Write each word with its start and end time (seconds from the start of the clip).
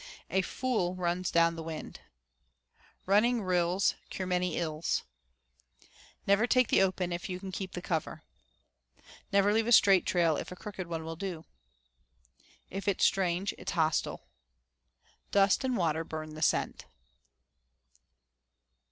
A 0.31 0.41
fool 0.41 0.95
runs 0.95 1.29
down 1.29 1.55
the 1.55 1.61
wind. 1.61 1.99
Running 3.05 3.43
rills 3.43 3.93
cure 4.09 4.25
many 4.25 4.57
ills. 4.57 5.03
Never 6.25 6.47
take 6.47 6.69
the 6.69 6.81
open 6.81 7.13
if 7.13 7.29
you 7.29 7.39
can 7.39 7.51
keep 7.51 7.73
the 7.73 7.83
cover. 7.83 8.23
Never 9.31 9.53
leave 9.53 9.67
a 9.67 9.71
straight 9.71 10.07
trail 10.07 10.37
if 10.37 10.51
a 10.51 10.55
crooked 10.55 10.87
one 10.87 11.05
will 11.05 11.15
do. 11.15 11.45
If 12.71 12.87
it's 12.87 13.05
strange, 13.05 13.53
it's 13.59 13.73
hostile. 13.73 14.23
Dust 15.29 15.63
and 15.63 15.77
water 15.77 16.03
burn 16.03 16.33
the 16.33 16.41
scent. 16.41 16.87